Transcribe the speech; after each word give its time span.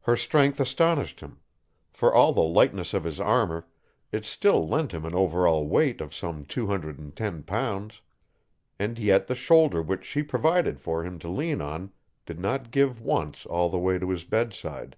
Her 0.00 0.16
strength 0.16 0.58
astonished 0.58 1.20
him: 1.20 1.38
for 1.92 2.12
all 2.12 2.32
the 2.32 2.40
lightness 2.42 2.92
of 2.92 3.04
his 3.04 3.20
armor, 3.20 3.68
it 4.10 4.24
still 4.26 4.66
lent 4.66 4.90
him 4.90 5.04
an 5.04 5.14
over 5.14 5.46
all 5.46 5.68
weight 5.68 6.00
of 6.00 6.12
some 6.12 6.44
two 6.44 6.66
hundred 6.66 6.98
and 6.98 7.14
ten 7.14 7.44
pounds; 7.44 8.00
and 8.80 8.98
yet 8.98 9.28
the 9.28 9.36
shoulder 9.36 9.80
which 9.80 10.04
she 10.04 10.24
provided 10.24 10.80
for 10.80 11.04
him 11.04 11.20
to 11.20 11.28
lean 11.28 11.60
on 11.62 11.92
did 12.26 12.40
not 12.40 12.72
give 12.72 13.00
once 13.00 13.46
all 13.46 13.68
the 13.68 13.78
way 13.78 13.96
to 13.96 14.10
his 14.10 14.24
bedside. 14.24 14.96